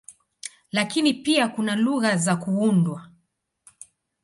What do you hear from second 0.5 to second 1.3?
Lakini